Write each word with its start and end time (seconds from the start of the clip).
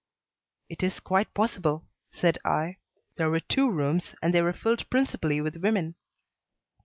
"It 0.67 0.81
is 0.81 0.99
quite 0.99 1.31
possible," 1.35 1.85
said 2.09 2.39
I. 2.43 2.77
"There 3.17 3.29
were 3.29 3.39
two 3.39 3.69
rooms 3.69 4.15
and 4.19 4.33
they 4.33 4.41
were 4.41 4.51
filled 4.51 4.89
principally 4.89 5.41
with 5.41 5.57
women." 5.57 5.93